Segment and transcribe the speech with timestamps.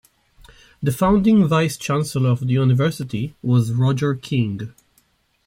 [0.81, 4.73] The founding Vice Chancellor of the university was Roger King.